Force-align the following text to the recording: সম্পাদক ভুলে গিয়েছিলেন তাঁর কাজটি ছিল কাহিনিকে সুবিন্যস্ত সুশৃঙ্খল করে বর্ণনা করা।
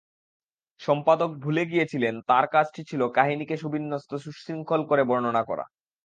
সম্পাদক 0.79 1.29
ভুলে 1.43 1.63
গিয়েছিলেন 1.65 2.15
তাঁর 2.29 2.45
কাজটি 2.47 2.81
ছিল 2.89 3.01
কাহিনিকে 3.17 3.55
সুবিন্যস্ত 3.57 4.11
সুশৃঙ্খল 4.23 4.81
করে 4.89 5.03
বর্ণনা 5.03 5.43
করা। 5.43 5.65